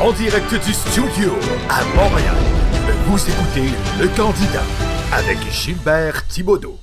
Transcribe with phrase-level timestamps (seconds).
[0.00, 1.32] En direct du studio
[1.68, 2.34] à Montréal,
[3.04, 3.68] vous écoutez
[4.00, 4.62] Le Candidat
[5.12, 6.78] avec Gilbert Thibaudot.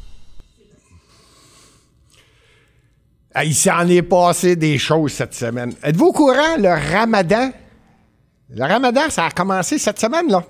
[3.43, 5.73] Il s'en est passé des choses cette semaine.
[5.81, 7.51] Êtes-vous au courant, le ramadan?
[8.51, 10.43] Le ramadan, ça a commencé cette semaine, là.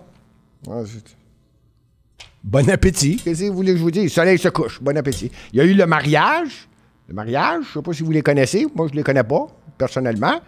[2.43, 3.15] Bon appétit.
[3.15, 4.03] Qu'est-ce que vous voulez que je vous dise?
[4.03, 4.81] Le soleil se couche.
[4.81, 5.31] Bon appétit.
[5.53, 6.67] Il y a eu le mariage.
[7.07, 8.67] Le mariage, je ne sais pas si vous les connaissez.
[8.75, 10.41] Moi, je ne les connais pas, personnellement.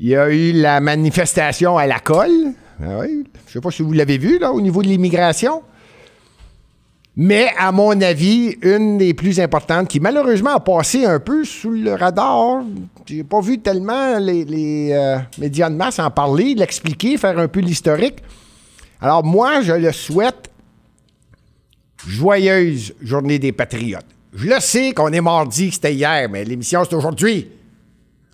[0.00, 2.52] Il y a eu la manifestation à la colle.
[2.78, 3.24] Oui.
[3.34, 5.62] Je ne sais pas si vous l'avez vu, là, au niveau de l'immigration.
[7.16, 11.72] Mais, à mon avis, une des plus importantes qui, malheureusement, a passé un peu sous
[11.72, 12.62] le radar.
[13.06, 17.58] J'ai pas vu tellement les, euh, médias de masse en parler, l'expliquer, faire un peu
[17.58, 18.18] l'historique.
[19.00, 20.48] Alors, moi, je le souhaite.
[22.06, 24.06] Joyeuse journée des Patriotes.
[24.32, 27.48] Je le sais qu'on est mardi, c'était hier, mais l'émission, c'est aujourd'hui.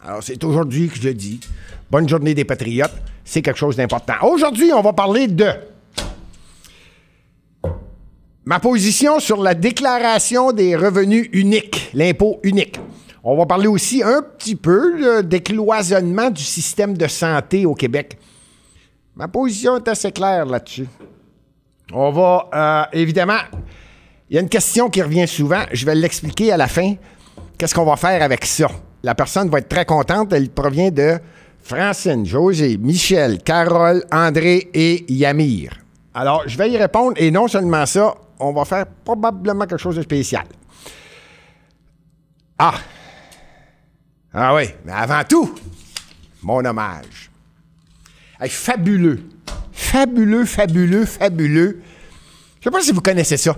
[0.06, 1.40] Alors, c'est aujourd'hui que je le dis.
[1.90, 2.92] Bonne journée des Patriotes.
[3.24, 4.14] C'est quelque chose d'important.
[4.22, 5.48] Aujourd'hui, on va parler de
[8.44, 12.78] ma position sur la déclaration des revenus uniques, l'impôt unique.
[13.22, 18.18] On va parler aussi un petit peu de décloisonnement du système de santé au Québec.
[19.16, 20.86] Ma position est assez claire là-dessus.
[21.94, 23.40] On va, euh, évidemment,
[24.28, 25.62] il y a une question qui revient souvent.
[25.72, 26.96] Je vais l'expliquer à la fin.
[27.56, 28.68] Qu'est-ce qu'on va faire avec ça?
[29.04, 30.32] La personne va être très contente.
[30.32, 31.18] Elle provient de
[31.62, 35.72] Francine, José, Michel, Carole, André et Yamir.
[36.14, 39.96] Alors, je vais y répondre et non seulement ça, on va faire probablement quelque chose
[39.96, 40.44] de spécial.
[42.58, 42.76] Ah!
[44.32, 45.54] Ah oui, mais avant tout,
[46.42, 47.30] mon hommage.
[48.48, 49.22] fabuleux.
[49.70, 51.82] Fabuleux, fabuleux, fabuleux.
[52.58, 53.54] Je sais pas si vous connaissez ça.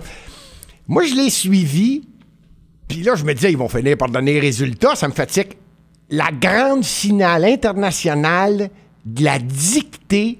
[0.89, 2.05] Moi, je l'ai suivi,
[2.87, 5.53] puis là, je me disais, ils vont finir par donner les résultats, ça me fatigue.
[6.09, 8.69] La grande finale internationale
[9.05, 10.39] de la dictée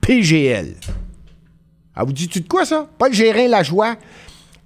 [0.00, 0.74] PGL.
[1.96, 2.86] Ah, vous dites-tu de quoi, ça?
[2.98, 3.96] Pas le Gérin joie.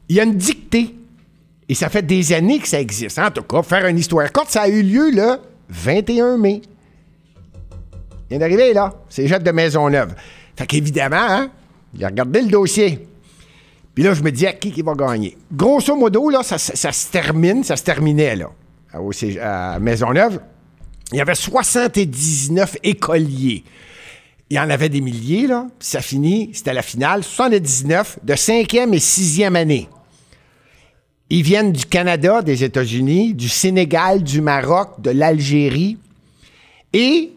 [0.08, 0.94] Il y a une dictée.
[1.68, 3.18] Et ça fait des années que ça existe.
[3.18, 6.62] En tout cas, faire une histoire courte, ça a eu lieu le 21 mai.
[8.24, 8.94] Il vient d'arriver, là.
[9.08, 10.14] C'est Jacques de Maisonneuve.
[10.56, 11.50] Fait qu'évidemment, hein,
[11.94, 13.06] il a regardé le dossier.
[13.98, 15.36] Puis là, je me dis, à qui qui va gagner?
[15.52, 18.48] Grosso modo, là, ça, se termine, ça se terminait, là,
[18.92, 20.38] à Maisonneuve.
[21.10, 23.64] Il y avait 79 écoliers.
[24.50, 25.66] Il y en avait des milliers, là.
[25.80, 29.88] Puis ça finit, c'était la finale, 79 de cinquième et sixième année.
[31.28, 35.98] Ils viennent du Canada, des États-Unis, du Sénégal, du Maroc, de l'Algérie.
[36.92, 37.32] Et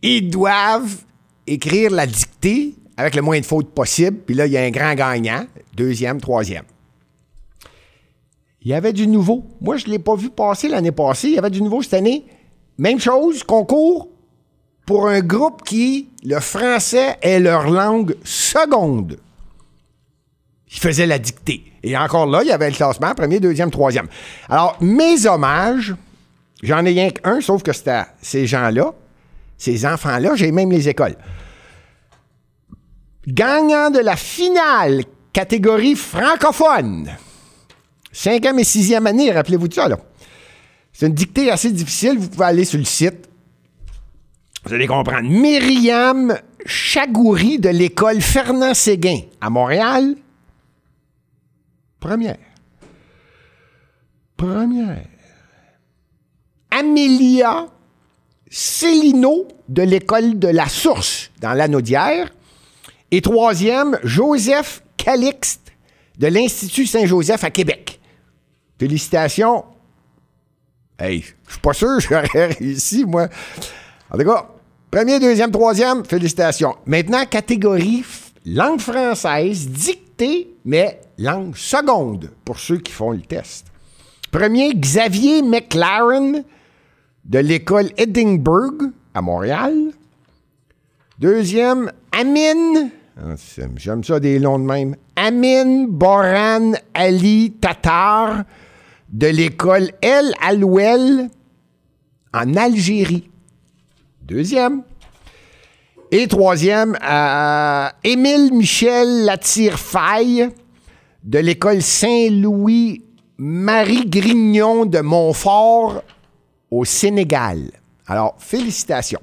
[0.00, 1.02] ils doivent
[1.46, 4.18] écrire la dictée avec le moins de fautes possible.
[4.24, 6.64] Puis là, il y a un grand gagnant, deuxième, troisième.
[8.62, 9.44] Il y avait du nouveau.
[9.60, 11.28] Moi, je ne l'ai pas vu passer l'année passée.
[11.28, 12.24] Il y avait du nouveau cette année.
[12.78, 14.08] Même chose, concours
[14.86, 19.18] pour un groupe qui, le français est leur langue seconde.
[20.72, 21.64] Ils faisaient la dictée.
[21.82, 24.08] Et encore là, il y avait le classement, premier, deuxième, troisième.
[24.48, 25.94] Alors, mes hommages,
[26.62, 28.92] j'en ai rien qu'un, sauf que c'était ces gens-là,
[29.56, 31.16] ces enfants-là, j'ai même les écoles.
[33.26, 37.10] Gagnant de la finale, catégorie francophone.
[38.12, 39.98] Cinquième et sixième année, rappelez-vous de ça, là.
[40.92, 42.16] C'est une dictée assez difficile.
[42.18, 43.28] Vous pouvez aller sur le site.
[44.64, 45.28] Vous allez comprendre.
[45.28, 50.16] Myriam Chagouri de l'école Fernand Séguin à Montréal.
[52.00, 52.38] Première.
[54.36, 55.04] Première.
[56.70, 57.66] Amélia
[58.50, 62.30] Célino de l'école de la Source dans l'Anaudière.
[63.10, 65.72] Et troisième, Joseph Calixte
[66.18, 68.00] de l'Institut Saint-Joseph à Québec.
[68.78, 69.64] Félicitations.
[70.98, 73.28] Hey, je suis pas sûr que j'aurais réussi, moi.
[74.10, 74.48] En tout cas,
[74.90, 76.76] premier, deuxième, troisième, félicitations.
[76.86, 78.04] Maintenant, catégorie
[78.44, 83.66] langue française, dictée, mais langue seconde pour ceux qui font le test.
[84.30, 86.44] Premier, Xavier McLaren
[87.24, 89.92] de l'école Edinburgh à Montréal.
[91.18, 92.95] Deuxième, Amin, ah,
[93.76, 98.44] j'aime ça des noms de même, Amin Boran Ali Tatar
[99.08, 101.28] de l'école El Alouel
[102.34, 103.30] en Algérie.
[104.22, 104.82] Deuxième.
[106.10, 110.50] Et troisième, euh, Émile Michel Latir-Faille
[111.24, 113.02] de l'école Saint-Louis
[113.38, 116.02] Marie Grignon de Montfort
[116.70, 117.70] au Sénégal.
[118.06, 119.20] Alors, félicitations.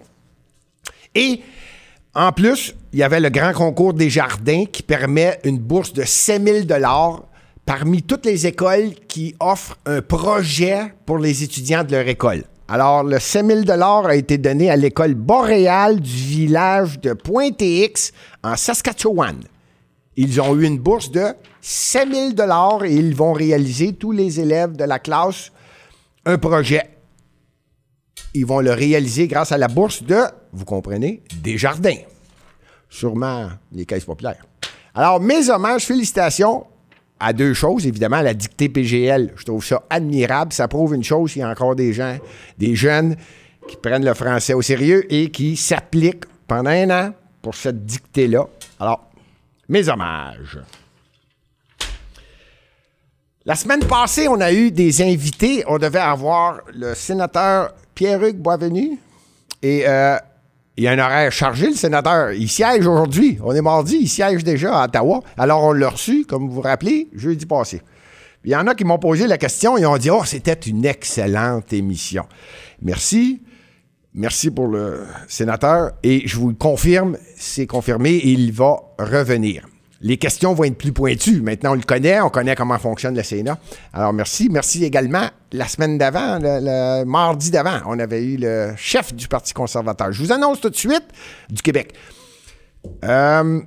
[1.16, 1.42] Et
[2.16, 6.04] en plus, il y avait le grand concours des jardins qui permet une bourse de
[6.04, 7.24] 5000 dollars
[7.66, 12.44] parmi toutes les écoles qui offrent un projet pour les étudiants de leur école.
[12.68, 18.12] Alors, le 5 000 a été donné à l'école boréale du village de Pointe-X
[18.44, 19.38] en Saskatchewan.
[20.16, 21.26] Ils ont eu une bourse de
[21.62, 25.52] 5 000 et ils vont réaliser, tous les élèves de la classe,
[26.26, 26.93] un projet.
[28.34, 30.20] Ils vont le réaliser grâce à la bourse de,
[30.52, 31.98] vous comprenez, des jardins.
[32.90, 34.46] Sûrement les caisses populaires.
[34.96, 36.66] Alors, mes hommages, félicitations
[37.20, 37.88] à deux choses.
[37.88, 40.54] Évidemment, la dictée PGL, je trouve ça admirable.
[40.54, 42.18] Ça prouve une chose, il y a encore des gens,
[42.58, 43.16] des jeunes
[43.68, 48.46] qui prennent le français au sérieux et qui s'appliquent pendant un an pour cette dictée-là.
[48.80, 49.10] Alors,
[49.70, 50.60] mes hommages.
[53.46, 55.64] La semaine passée, on a eu des invités.
[55.68, 59.00] On devait avoir le sénateur Pierre-Hugues Boisvenu.
[59.62, 60.18] Et euh,
[60.78, 62.32] il y a un horaire chargé, le sénateur.
[62.34, 63.38] Il siège aujourd'hui.
[63.44, 65.22] On est mardi, il siège déjà à Ottawa.
[65.38, 67.82] Alors, on l'a reçu, comme vous vous rappelez, jeudi passé.
[68.44, 69.78] Il y en a qui m'ont posé la question.
[69.78, 72.26] Ils ont dit Oh, c'était une excellente émission.
[72.82, 73.42] Merci.
[74.16, 75.92] Merci pour le sénateur.
[76.04, 79.66] Et je vous le confirme, c'est confirmé, il va revenir
[80.04, 81.42] les questions vont être plus pointues.
[81.42, 83.58] Maintenant, on le connaît, on connaît comment fonctionne le Sénat.
[83.94, 84.50] Alors, merci.
[84.52, 85.28] Merci également.
[85.54, 90.12] La semaine d'avant, le, mardi d'avant, on avait eu le chef du Parti conservateur.
[90.12, 91.06] Je vous annonce tout de suite
[91.50, 91.94] du Québec.
[93.06, 93.62] Euh,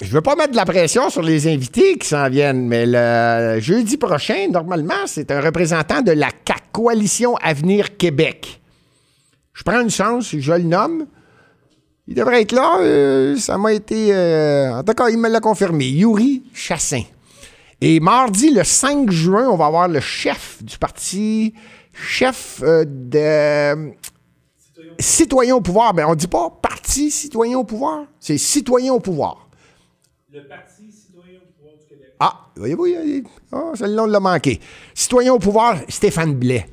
[0.00, 2.86] je ne veux pas mettre de la pression sur les invités qui s'en viennent, mais
[2.86, 6.28] le jeudi prochain, normalement, c'est un représentant de la
[6.72, 8.60] Coalition Avenir Québec.
[9.52, 11.06] Je prends une chance, je le nomme.
[12.10, 12.80] Il devrait être là.
[12.80, 14.12] Euh, ça m'a été.
[14.12, 15.86] Euh, en tout cas, il me l'a confirmé.
[15.86, 17.02] Yuri Chassin.
[17.80, 21.54] Et mardi, le 5 juin, on va avoir le chef du parti,
[21.94, 23.92] chef euh, de.
[24.98, 25.94] Citoyen au pouvoir.
[25.94, 28.06] Ben, on dit pas Parti citoyen au pouvoir.
[28.18, 29.48] C'est citoyen au pouvoir.
[30.32, 32.08] Le Parti citoyen au pouvoir du Québec.
[32.18, 34.60] Ah, voyez-vous, oh, celle-là, on l'a manqué.
[34.94, 36.68] Citoyen au pouvoir, Stéphane Blais.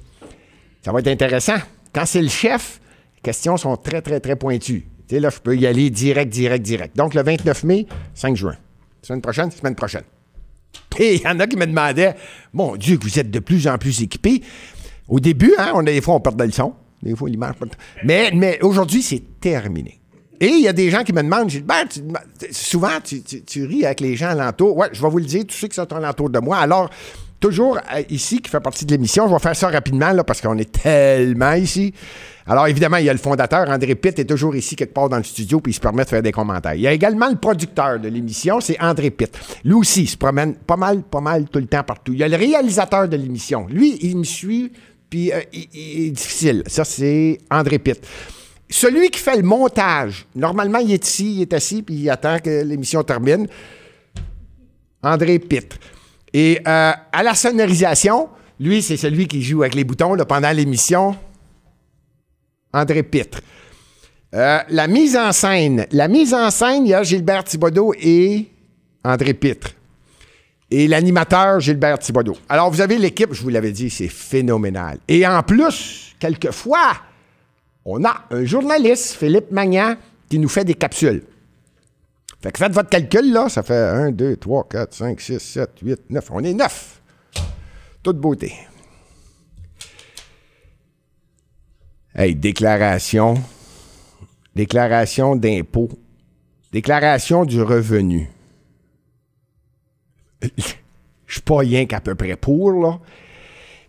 [0.83, 1.57] Ça va être intéressant.
[1.93, 2.81] Quand c'est le chef,
[3.17, 6.63] les questions sont très, très, très pointues sais, là, je peux y aller direct, direct,
[6.63, 6.95] direct.
[6.95, 8.55] Donc, le 29 mai, 5 juin.
[9.01, 10.03] Semaine prochaine, semaine prochaine.
[10.99, 12.15] Et il y en a qui me demandaient,
[12.53, 14.41] mon Dieu, vous êtes de plus en plus équipés.
[15.07, 16.73] Au début, hein, on, des fois, on perdait le son.
[17.01, 17.55] Des fois, l'image.
[18.03, 19.99] Mais, mais aujourd'hui, c'est terminé.
[20.39, 21.85] Et il y a des gens qui me demandent, ben,
[22.51, 24.77] souvent, tu, ris avec les gens alentour.
[24.77, 26.57] Ouais, je vais vous le dire, tu sais que sont alentour de moi.
[26.57, 26.89] Alors,
[27.39, 30.41] toujours euh, ici, qui fait partie de l'émission, je vais faire ça rapidement, là, parce
[30.41, 31.93] qu'on est tellement ici.
[32.45, 35.17] Alors, évidemment, il y a le fondateur, André Pitt, est toujours ici quelque part dans
[35.17, 36.75] le studio, puis il se permet de faire des commentaires.
[36.75, 39.37] Il y a également le producteur de l'émission, c'est André Pitt.
[39.65, 42.13] Lui aussi, il se promène pas mal, pas mal tout le temps partout.
[42.13, 43.67] Il y a le réalisateur de l'émission.
[43.69, 44.71] Lui, il me suit,
[45.09, 46.63] puis euh, il, est difficile.
[46.67, 47.99] Ça, c'est André Pitt.
[48.69, 52.39] Celui qui fait le montage, normalement, il est ici, il est assis, puis il attend
[52.39, 53.47] que l'émission termine.
[55.03, 55.77] André Pitt.
[56.37, 58.29] Et euh, à la sonorisation,
[58.59, 61.15] lui, c'est celui qui joue avec les boutons pendant l'émission.
[62.71, 63.41] André Pitre.
[64.35, 65.87] Euh, la mise en scène.
[65.91, 68.51] La mise en scène, il y a Gilbert Thibodeau et
[69.03, 69.71] André Pitre.
[70.69, 72.37] Et l'animateur Gilbert Thibodeau.
[72.47, 74.99] Alors, vous avez l'équipe, je vous l'avais dit, c'est phénoménal.
[75.07, 76.97] Et en plus, quelquefois,
[77.83, 79.95] on a un journaliste, Philippe Magnan,
[80.29, 81.23] qui nous fait des capsules.
[82.41, 85.69] Fait que faites votre calcul, là, ça fait 1, 2, 3, 4, 5, 6, 7,
[85.81, 86.31] 8, 9.
[86.31, 87.01] On est 9.
[88.03, 88.53] Toute beauté.
[92.13, 93.35] Hey, déclaration.
[94.55, 95.89] Déclaration d'impôt.
[96.71, 98.29] Déclaration du revenu.
[100.41, 102.99] Je suis pas rien qu'à peu près pour, là.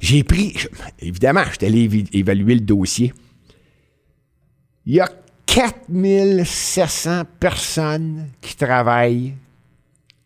[0.01, 0.57] J'ai pris.
[1.01, 3.13] évidemment, je suis allé évaluer le dossier.
[4.87, 5.05] Il
[5.49, 9.35] 4700 personnes qui travaillent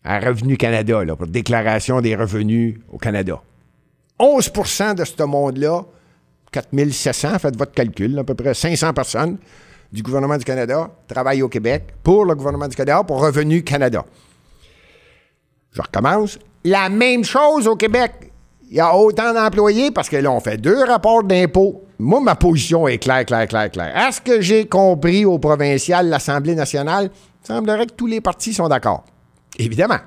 [0.05, 3.41] à Revenu Canada, là, pour déclaration des revenus au Canada.
[4.19, 5.85] 11% de ce monde-là
[6.50, 9.38] 4700, faites votre calcul, à peu près 500 personnes
[9.93, 14.05] du gouvernement du Canada travaillent au Québec pour le gouvernement du Canada, pour Revenu Canada.
[15.71, 16.38] Je recommence.
[16.64, 18.12] La même chose au Québec.
[18.69, 21.85] Il y a autant d'employés parce que là, on fait deux rapports d'impôts.
[22.03, 23.97] Moi, ma position est claire, claire, claire, claire.
[23.97, 27.11] Est-ce que j'ai compris au provincial, l'Assemblée nationale?
[27.43, 29.05] Il semblerait que tous les partis sont d'accord.
[29.59, 29.99] Évidemment.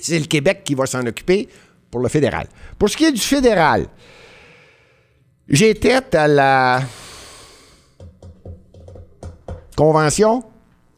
[0.00, 1.48] C'est le Québec qui va s'en occuper
[1.90, 2.46] pour le fédéral.
[2.78, 3.86] Pour ce qui est du fédéral,
[5.48, 6.82] J'étais à la
[9.74, 10.44] convention,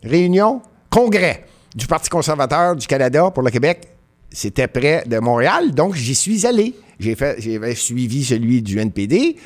[0.03, 0.61] réunion,
[0.91, 3.87] congrès du Parti conservateur du Canada pour le Québec.
[4.29, 6.75] C'était près de Montréal, donc j'y suis allé.
[6.99, 7.15] J'ai
[7.77, 9.37] suivi celui du NPD.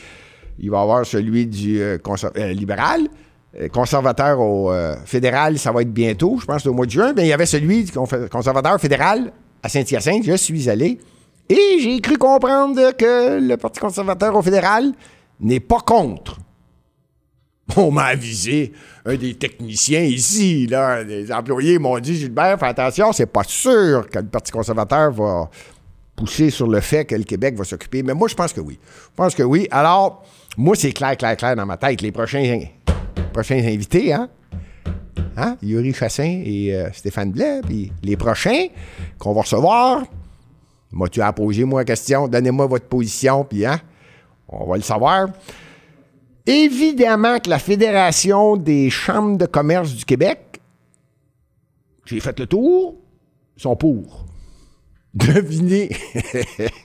[0.58, 1.98] Il va y avoir celui du euh,
[2.36, 3.02] euh, libéral.
[3.60, 4.72] Euh, conservateur au
[5.04, 7.12] fédéral, ça va être bientôt, je pense au mois de juin.
[7.14, 9.32] Mais il y avait celui du conservateur fédéral
[9.62, 10.24] à Saint-Hyacinthe.
[10.24, 10.98] Je suis allé.
[11.48, 14.92] Et j'ai cru comprendre que le Parti conservateur au fédéral
[15.40, 16.38] n'est pas contre.
[17.76, 18.72] On m'a avisé,
[19.06, 24.08] un des techniciens ici, là, les employés m'ont dit Gilbert, fais attention, c'est pas sûr
[24.10, 25.50] que le Parti conservateur va
[26.16, 28.02] pousser sur le fait que le Québec va s'occuper.
[28.02, 28.78] Mais moi, je pense que oui.
[28.82, 29.66] Je pense que oui.
[29.70, 30.24] Alors,
[30.56, 32.00] moi, c'est clair, clair, clair dans ma tête.
[32.00, 32.60] Les prochains,
[33.32, 34.28] prochains invités, hein?
[35.36, 35.56] Hein?
[35.62, 38.68] Yuri Chassin et euh, Stéphane Blais, puis les prochains
[39.18, 40.04] qu'on va recevoir.
[40.92, 43.80] Moi, tu as posé moi la question, donnez-moi votre position, puis hein,
[44.48, 45.28] on va le savoir.
[46.46, 50.60] Évidemment que la Fédération des chambres de commerce du Québec,
[52.04, 52.94] j'ai fait le tour,
[53.56, 54.26] sont pour.
[55.14, 55.90] Devinez,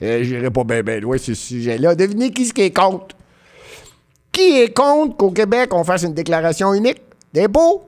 [0.00, 3.16] j'irai pas bien loin ce sujet-là, devinez qui qui est contre.
[4.30, 7.02] Qui est contre qu'au Québec, on fasse une déclaration unique
[7.34, 7.84] d'impôt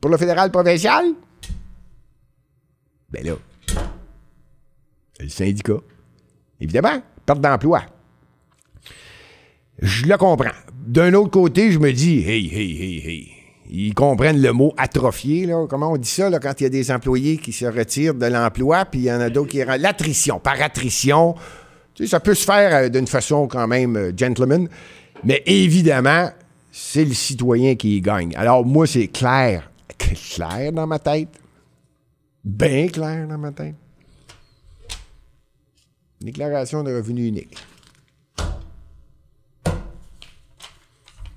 [0.00, 1.04] pour le fédéral provincial?
[3.10, 3.34] Ben là,
[5.20, 5.80] le syndicat.
[6.60, 7.82] Évidemment, perte d'emploi.
[9.80, 10.50] Je le comprends.
[10.86, 13.33] D'un autre côté, je me dis, hey, hey, hey, hey.
[13.76, 15.66] Ils comprennent le mot atrophié, là.
[15.68, 18.26] Comment on dit ça, là, quand il y a des employés qui se retirent de
[18.26, 19.64] l'emploi, puis il y en a d'autres qui.
[19.64, 21.34] L'attrition, par attrition.
[21.92, 24.68] Tu sais, ça peut se faire euh, d'une façon quand même euh, gentleman.
[25.24, 26.30] Mais évidemment,
[26.70, 28.32] c'est le citoyen qui y gagne.
[28.36, 29.70] Alors, moi, c'est clair.
[30.34, 31.30] Clair dans ma tête.
[32.44, 33.74] Bien clair dans ma tête.
[36.20, 37.56] Déclaration de revenu unique.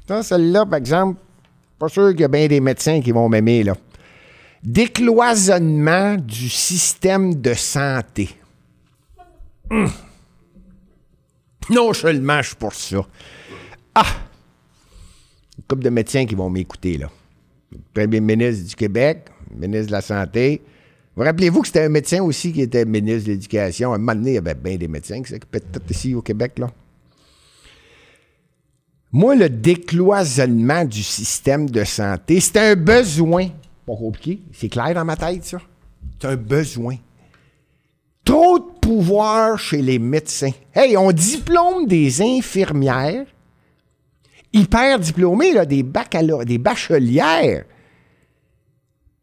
[0.08, 1.20] Ça, celle-là, par exemple,
[1.80, 3.76] pas sûr qu'il y a bien des médecins qui vont m'aimer, là.
[4.64, 8.30] Décloisonnement du système de santé.
[9.70, 9.90] Hum.
[11.70, 13.06] Non seulement je suis pour ça.
[13.94, 14.06] Ah!
[15.58, 17.10] Une couple de médecins qui vont m'écouter, là.
[17.94, 20.62] Premier ministre du Québec, ministre de la Santé.
[21.16, 23.92] Vous rappelez-vous que c'était un médecin aussi qui était ministre de l'Éducation?
[23.92, 26.22] À un moment donné, il y avait bien des médecins qui s'occupaient tout ici au
[26.22, 26.72] Québec, là.
[29.12, 33.48] Moi, le décloisonnement du système de santé, c'est un besoin.
[33.86, 34.42] Pas compliqué.
[34.54, 35.60] C'est clair dans ma tête, ça.
[36.20, 36.98] C'est un besoin.
[38.26, 40.52] Trop de pouvoir chez les médecins.
[40.76, 43.26] Hey, on diplôme des infirmières,
[44.52, 47.64] hyper diplômées, là, des des bachelières.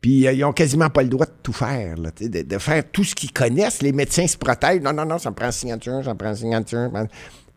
[0.05, 3.15] Puis euh, ils ont quasiment pas le droit de tout faire, de, faire tout ce
[3.15, 3.81] qu'ils connaissent.
[3.81, 4.83] Les médecins se protègent.
[4.83, 6.91] Non, non, non, ça me prend signature, ça me prend signature.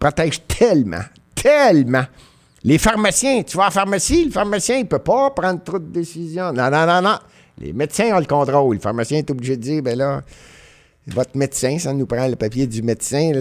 [0.02, 0.14] Ça
[0.48, 1.04] tellement,
[1.42, 2.06] tellement.
[2.64, 5.92] Les pharmaciens, tu vas à la pharmacie, le pharmacien, il peut pas prendre trop de
[5.92, 6.52] décisions.
[6.52, 7.18] Non, non, non, non.
[7.60, 8.76] Les médecins ont le contrôle.
[8.76, 10.22] Le pharmacien est obligé de dire, ben là,
[11.08, 13.32] votre médecin, ça nous prend le papier du médecin.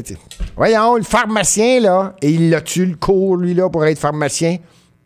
[0.57, 4.59] Voyons, le pharmacien, là, et il l'a-tu le cours, lui, là, pour être pharmacien?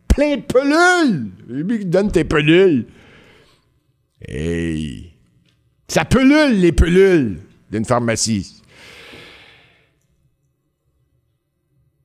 [0.07, 1.31] Plein de pelules!
[1.49, 2.87] Lui qui donne tes pelules.
[4.29, 5.13] Hey!
[5.89, 8.60] Ça pelule, les pelules d'une pharmacie.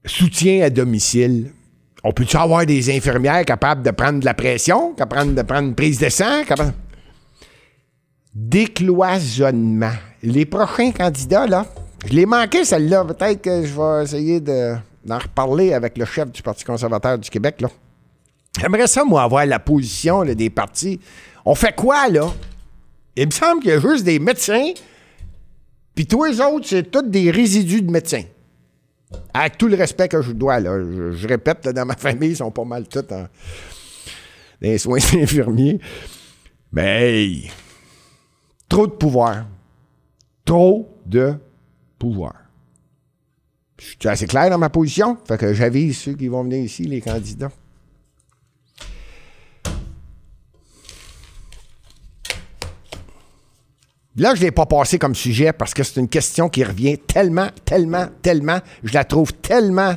[0.05, 1.51] Soutien à domicile.
[2.03, 5.75] On peut-tu avoir des infirmières capables de prendre de la pression, capables de prendre une
[5.75, 6.43] prise de sang?
[6.47, 6.73] Capables...
[8.33, 9.93] Décloisonnement.
[10.21, 11.65] Les prochains candidats, là,
[12.05, 13.05] je l'ai manqué celle-là.
[13.05, 17.29] Peut-être que je vais essayer de, d'en reparler avec le chef du Parti conservateur du
[17.29, 17.69] Québec, là.
[18.59, 20.99] J'aimerais ça, moi, avoir la position des partis.
[21.43, 22.31] On fait quoi, là?
[23.15, 24.71] Il me semble qu'il y a juste des médecins,
[25.93, 28.23] puis tous les autres, c'est tous des résidus de médecins.
[29.33, 30.61] Avec tout le respect que je dois.
[30.61, 33.27] Je, répète, dans ma famille, ils sont pas mal tous en, dans
[34.61, 35.79] les soins infirmiers.
[36.71, 37.43] Mais,
[38.67, 39.45] trop de pouvoir.
[40.43, 41.33] Trop de
[41.97, 42.33] pouvoir.
[43.79, 45.17] Je suis assez clair dans ma position?
[45.27, 47.51] Fait que j'avise ceux qui vont venir ici, les candidats.
[54.17, 56.97] Là, je ne l'ai pas passé comme sujet parce que c'est une question qui revient
[56.97, 58.59] tellement, tellement, tellement.
[58.83, 59.95] Je la trouve tellement.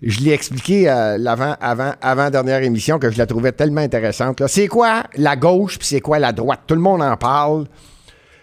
[0.00, 4.46] Je l'ai expliqué euh, l'avant, avant, avant dernière émission que je la trouvais tellement intéressante.
[4.46, 6.60] C'est quoi la gauche puis c'est quoi la droite?
[6.66, 7.66] Tout le monde en parle.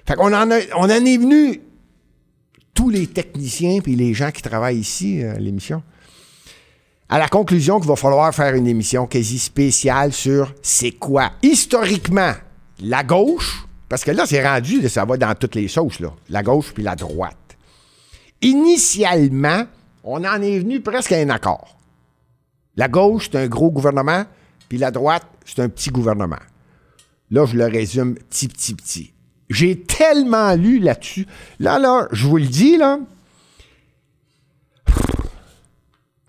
[0.05, 1.61] Fait qu'on en on en est venu
[2.73, 5.81] tous les techniciens puis les gens qui travaillent ici à l'émission
[7.07, 12.33] à la conclusion qu'il va falloir faire une émission quasi spéciale sur c'est quoi historiquement
[12.81, 16.11] la gauche parce que là, c'est rendu, ça va dans toutes les sauces, là.
[16.27, 17.37] La gauche puis la droite.
[18.41, 19.67] Initialement,
[20.03, 21.77] on en est venu presque à un accord.
[22.75, 24.25] La gauche, c'est un gros gouvernement,
[24.67, 26.39] puis la droite, c'est un petit gouvernement.
[27.29, 29.13] Là, je le résume petit, petit, petit.
[29.51, 31.27] J'ai tellement lu là-dessus.
[31.59, 32.97] Là, là, je vous le dis, là.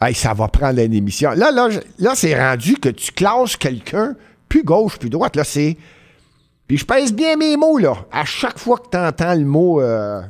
[0.03, 1.31] Hey, ça va prendre une émission.
[1.31, 4.17] Là, là, là c'est rendu que tu classes quelqu'un
[4.51, 5.35] plus gauche, plus droite.
[5.35, 5.79] Là, c'est
[6.67, 8.07] puis je pèse bien mes mots, là.
[8.11, 10.23] À chaque fois que tu entends le mot euh,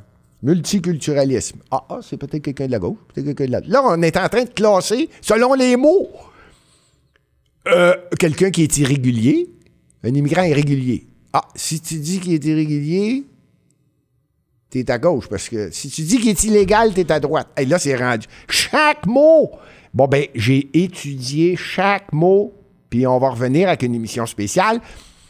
[0.44, 1.60] Multiculturalisme.
[1.70, 3.60] Ah, ah, c'est peut-être quelqu'un de la gauche, peut-être quelqu'un de la...
[3.60, 6.10] Là, on est en train de classer, selon les mots,
[7.66, 9.48] euh, quelqu'un qui est irrégulier,
[10.02, 11.06] un immigrant irrégulier.
[11.32, 13.24] Ah, si tu dis qu'il est irrégulier,
[14.68, 15.28] t'es à gauche.
[15.28, 17.48] Parce que si tu dis qu'il est illégal, t'es à droite.
[17.56, 18.26] Et là, c'est rendu.
[18.46, 19.50] Chaque mot!
[19.94, 22.52] Bon, ben, j'ai étudié chaque mot,
[22.90, 24.80] puis on va revenir avec une émission spéciale,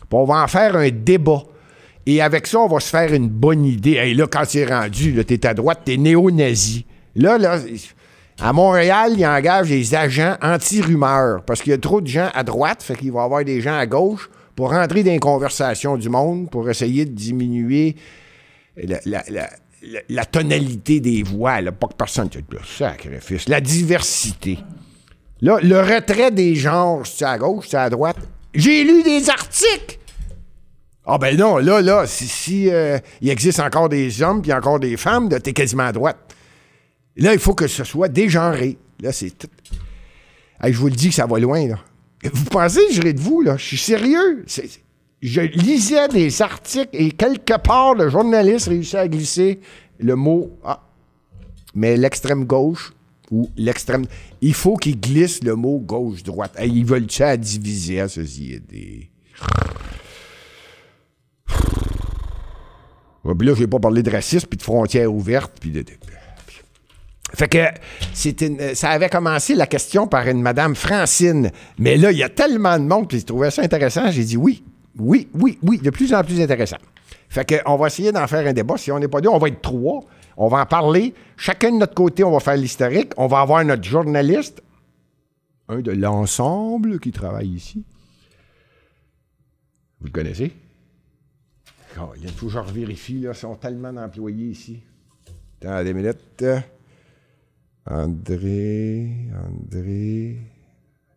[0.09, 1.43] puis on va en faire un débat.
[2.07, 3.93] Et avec ça, on va se faire une bonne idée.
[3.93, 6.85] Et là, quand c'est rendu, t'es à droite, t'es néo-nazi.
[7.17, 7.59] Là, là,
[8.41, 12.43] à Montréal, ils engagent des agents anti-rumeurs parce qu'il y a trop de gens à
[12.43, 15.97] droite, fait qu'il va y avoir des gens à gauche pour rentrer dans les conversations
[15.97, 17.97] du monde, pour essayer de diminuer
[18.77, 21.61] la, tonalité des voix.
[21.61, 23.49] Là, pas que personne ne sacrifice.
[23.49, 24.59] La diversité.
[25.41, 28.17] Là, le retrait des genres, c'est à gauche, c'est à droite.
[28.55, 29.99] J'ai lu des articles!
[31.07, 34.97] Ah ben non, là, là, si, euh, il existe encore des hommes puis encore des
[34.97, 36.17] femmes, là, t'es quasiment à droite.
[37.17, 38.79] Là, il faut que ce soit dégenré.
[39.01, 39.49] Là, c'est tout.
[40.63, 41.79] Je vous le dis que ça va loin, là.
[42.33, 43.59] Vous pensez que je ris de vous, là?
[43.59, 44.47] Je suis sérieux.
[45.21, 49.61] Je lisais des articles et quelque part, le journaliste réussit à glisser
[49.99, 50.83] le mot Ah,
[51.75, 52.94] mais l'extrême gauche
[53.35, 54.05] ou l'extrême.
[54.41, 56.57] Il faut qu'il glisse le mot gauche-droite.
[56.63, 58.61] Ils veulent ça à diviser à ceci.
[58.69, 59.11] Des...
[63.25, 65.85] Ouais, puis là, je n'ai pas parlé de racisme, puis de frontières ouvertes, puis de...
[67.35, 71.51] Fait que une- ça avait commencé la question par une Madame Francine.
[71.79, 74.09] Mais là, il y a tellement de monde, puis je trouvais ça intéressant.
[74.13, 74.63] J'ai dit oui,
[74.97, 76.77] oui, oui, oui, de plus en plus intéressant.
[77.29, 78.77] Fait que on va essayer d'en faire un débat.
[78.77, 80.05] Si on n'est pas deux, on va être trois.
[80.37, 81.15] On va en parler.
[81.37, 83.13] Chacun de notre côté, on va faire l'historique.
[83.17, 84.63] On va avoir notre journaliste,
[85.69, 87.85] un de l'ensemble qui travaille ici.
[90.01, 90.53] Vous le connaissez?
[92.01, 93.31] Oh, il faut que je revérifie, là.
[93.33, 94.81] Ils sont tellement d'employés ici.
[95.63, 96.45] Attends des minutes.
[97.87, 99.11] André,
[99.47, 100.37] André.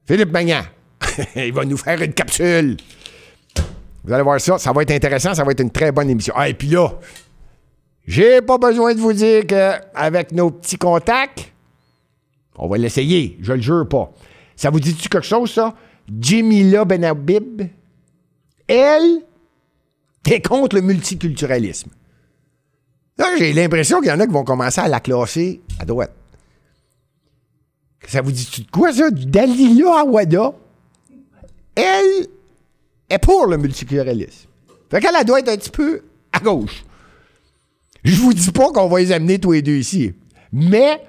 [0.06, 0.62] Philippe Magnan.
[1.36, 2.77] il va nous faire une capsule.
[4.03, 4.58] Vous allez voir ça.
[4.58, 5.34] Ça va être intéressant.
[5.34, 6.34] Ça va être une très bonne émission.
[6.38, 6.93] Ah, et puis là,
[8.08, 11.52] j'ai pas besoin de vous dire qu'avec nos petits contacts,
[12.58, 13.38] on va l'essayer.
[13.41, 14.12] Je le jure pas.
[14.56, 15.76] Ça vous dit-tu quelque chose, ça?
[16.20, 17.63] Jemila Benhabib,
[18.67, 19.22] elle,
[20.26, 21.89] est contre le multiculturalisme.
[23.17, 26.13] Là, j'ai l'impression qu'il y en a qui vont commencer à la classer à droite.
[28.08, 29.10] Ça vous dit-tu de quoi, ça?
[29.12, 30.54] Dalila Awada,
[31.76, 32.28] elle
[33.10, 34.48] est pour le multiculturalisme.
[34.89, 36.86] Fait qu'elle elle doit être un petit peu à gauche.
[38.03, 40.13] Je vous dis pas qu'on va les amener tous les deux ici.
[40.51, 41.01] Mais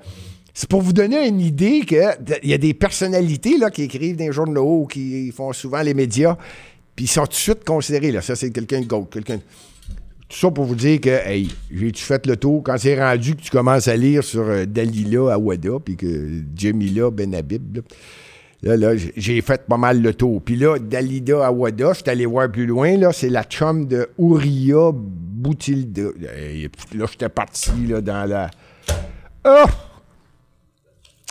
[0.53, 2.03] c'est pour vous donner une idée qu'il
[2.42, 6.37] y a des personnalités là, qui écrivent dans les journaux, qui font souvent les médias,
[6.96, 8.11] puis ils sont tout de suite considérés.
[8.11, 9.07] Là, ça, c'est quelqu'un de gauche.
[9.11, 9.38] Quelqu'un...
[10.29, 12.62] Tout ça pour vous dire que, hey, j'ai-tu fait le tour?
[12.62, 17.11] Quand c'est rendu que tu commences à lire sur euh, Dalila Awada, puis que Jamila
[17.11, 17.79] Benhabib,
[18.62, 20.42] là, Là, j'ai fait pas mal le tour.
[20.42, 24.09] Puis là, Dalida Awada, je suis allé voir plus loin, là, c'est la chum de
[24.18, 24.90] Ouria
[25.38, 26.11] Boutilda.
[26.35, 27.70] Hey, Là, j'étais parti
[28.03, 28.51] dans la.
[29.44, 29.66] Ah!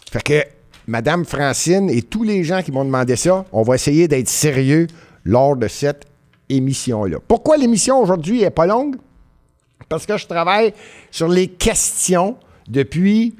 [0.09, 0.43] Fait que,
[0.87, 4.87] Madame Francine et tous les gens qui m'ont demandé ça, on va essayer d'être sérieux
[5.25, 6.05] lors de cette
[6.47, 7.17] émission-là.
[7.27, 8.95] Pourquoi l'émission aujourd'hui est pas longue?
[9.89, 10.73] Parce que je travaille
[11.11, 12.37] sur les questions
[12.69, 13.35] depuis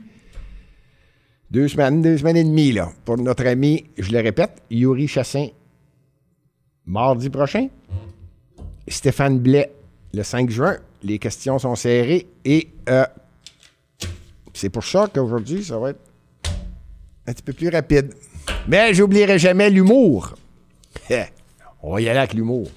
[1.50, 5.48] deux semaines, deux semaines et demie, là, pour notre ami, je le répète, Yuri Chassin,
[6.86, 7.70] mardi prochain.
[8.90, 9.72] Stéphane Blais,
[10.14, 10.78] le 5 juin.
[11.04, 13.06] Les questions sont serrées et euh,
[14.54, 16.02] c'est pour ça qu'aujourd'hui, ça va être
[17.28, 18.14] un petit peu plus rapide.
[18.68, 20.34] Mais j'oublierai jamais l'humour.
[21.84, 22.68] On va y aller avec l'humour.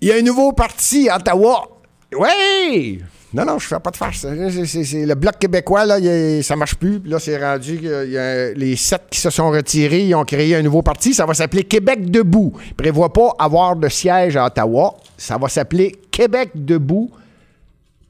[0.00, 1.80] Il y a un nouveau parti à Ottawa.
[2.12, 3.02] Oui!
[3.34, 4.24] Non, non, je fais pas de farce.
[4.24, 6.98] Le Bloc québécois, là, y a- ça marche plus.
[7.04, 11.12] Là, c'est rendu les sept qui se sont retirés, ils ont créé un nouveau parti.
[11.12, 12.54] Ça va s'appeler Québec debout.
[12.76, 14.96] Prévoit pas avoir de siège à Ottawa.
[15.18, 17.10] Ça va s'appeler Québec debout.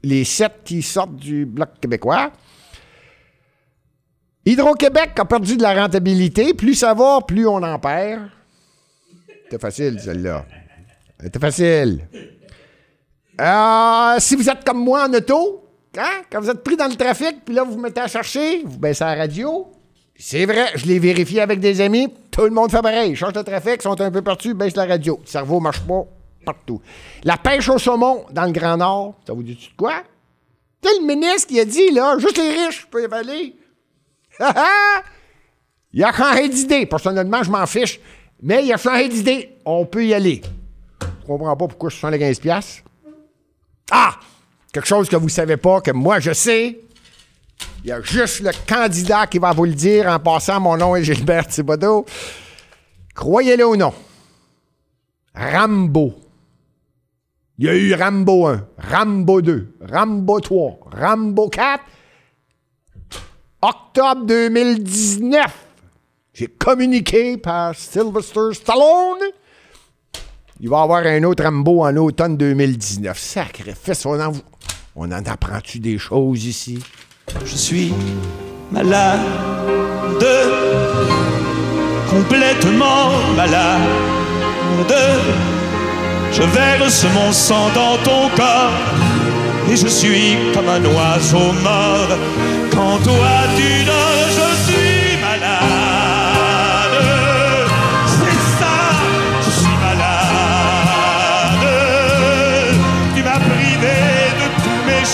[0.03, 2.31] Les sept qui sortent du Bloc québécois.
[4.45, 6.53] Hydro-Québec a perdu de la rentabilité.
[6.53, 8.29] Plus ça va, plus on en perd.
[9.43, 10.45] C'était facile, celle-là.
[11.21, 12.07] C'était facile.
[13.39, 15.63] Euh, si vous êtes comme moi en auto,
[15.97, 18.63] hein, quand vous êtes pris dans le trafic, puis là, vous vous mettez à chercher,
[18.65, 19.67] vous baissez la radio.
[20.15, 23.11] C'est vrai, je l'ai vérifié avec des amis, tout le monde fait pareil.
[23.11, 25.19] Ils changent de trafic, ils sont un peu partout, baissent la radio.
[25.21, 26.03] Le cerveau marche pas
[26.45, 26.81] partout.
[27.23, 30.03] La pêche au saumon dans le Grand Nord, ça vous dit de quoi?
[30.83, 33.55] C'est le ministre qui a dit, là, juste les riches peuvent aller.
[35.93, 36.85] il a changé d'idée.
[36.85, 37.99] Personnellement, je m'en fiche.
[38.41, 39.57] Mais il a changé d'idée.
[39.65, 40.41] On peut y aller.
[41.01, 42.83] Je comprends pas pourquoi 75$.
[43.91, 44.19] Ah!
[44.71, 46.79] Quelque chose que vous ne savez pas, que moi je sais.
[47.83, 50.59] Il y a juste le candidat qui va vous le dire en passant.
[50.59, 52.05] Mon nom est Gilbert Thibodeau.
[53.15, 53.93] Croyez-le ou non,
[55.33, 56.13] Rambo.
[57.57, 61.83] Il y a eu Rambo 1, Rambo 2, Rambo 3, Rambo 4.
[63.61, 65.65] Octobre 2019.
[66.33, 69.19] J'ai communiqué par Sylvester Stallone.
[70.61, 73.17] Il va y avoir un autre Rambo en automne 2019.
[73.17, 74.33] Sacrifice, on en,
[74.95, 76.79] on en apprend-tu des choses ici?
[77.45, 77.93] Je suis
[78.69, 79.21] malade,
[82.09, 83.81] complètement malade.
[86.33, 88.73] Je verse mon sang dans ton corps
[89.71, 92.17] et je suis comme un oiseau mort.
[92.71, 94.08] Quand toi tu dors,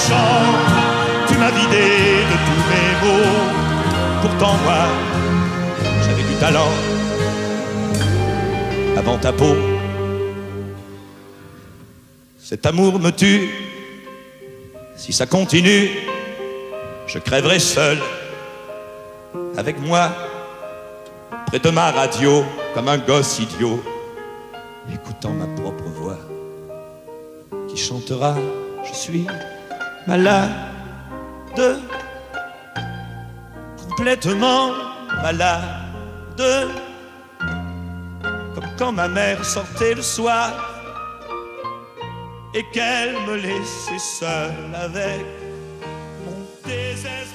[0.08, 1.88] tu m'as vidé
[2.32, 4.22] de tous mes mots.
[4.22, 4.88] Pourtant moi,
[6.04, 6.72] j'avais du talent
[8.98, 9.56] avant ta peau.
[12.38, 13.50] Cet amour me tue.
[14.96, 15.90] Si ça continue,
[17.08, 17.98] je crèverai seul.
[19.58, 20.10] Avec moi,
[21.48, 23.84] près de ma radio, comme un gosse idiot,
[24.94, 26.20] écoutant ma propre voix,
[27.68, 28.36] qui chantera
[28.88, 29.26] Je suis
[30.08, 31.80] malade,
[33.78, 34.72] complètement
[35.24, 36.70] malade,
[38.54, 40.52] comme quand ma mère sortait le soir
[42.54, 45.26] et qu'elle me laissait seule avec
[46.26, 47.35] mon désespoir.